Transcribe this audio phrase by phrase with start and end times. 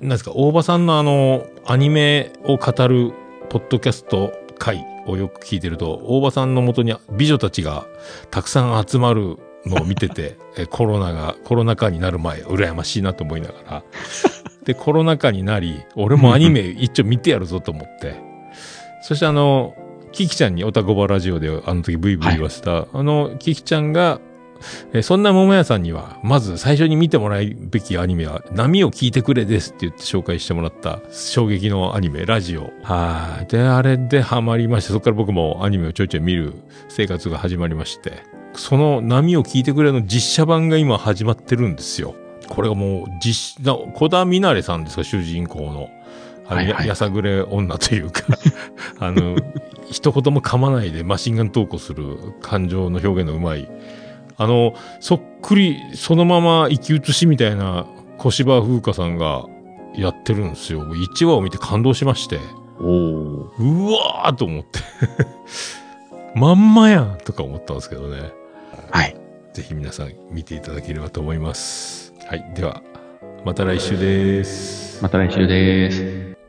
[0.00, 3.12] なんですか、大場さんのあの、アニメを語る、
[3.50, 7.86] ポッドキャスト回をよく聞いてると、大場さんのもとに美女たちが
[8.30, 9.36] たくさん集まる
[9.66, 13.82] のを見てて、 えコロナが、コロナ禍になる前、羨ましいなと思いながら、
[14.64, 18.14] で、コロナ禍になり、俺もアニメ 一応見てやるぞと思って、
[19.02, 19.74] そしてあの、
[20.12, 24.18] キキちゃんにオタコバラジオであの時ブイブイ言わせた、あの、キキちゃんが、
[24.92, 32.70] えそんな桃屋さんには、まず最初に見てもらうべきアニメは、波を聞いてくれですって言って紹介してもらった衝撃のアニメ、ラジオ。
[32.82, 33.46] はい。
[33.46, 36.54] で、あれでハマりまして、そこから僕もアニメをちょいちょい見る
[36.88, 38.22] 生活が始まりまして、
[38.54, 42.14] その波を聞いてくれの実写版が今始まってるんですよ。
[42.48, 45.88] これがもう実、な小田みなれさんですか、主人公の。
[46.50, 48.22] あの、はいはいややさぐれ女というか、
[48.98, 49.36] あの、
[49.90, 53.68] 一言も噛まないでマシンガントークをする感情の表現のうまい。
[54.40, 57.86] あの、そっくりそのまま生き写しみたいな
[58.16, 59.44] 小芝風花さんが
[59.94, 60.82] やってるんですよ。
[60.82, 62.40] 1話を見て感動しまして。
[62.80, 63.52] おお。
[63.58, 64.78] うわーと思って。
[66.34, 68.32] まんまやんとか思ったんですけどね。
[68.90, 69.14] はい。
[69.52, 72.14] ぜひ皆さん見ていただければと思います。
[72.26, 72.52] はい。
[72.54, 72.82] では、
[73.44, 75.02] また来週です。
[75.02, 76.39] また来週です。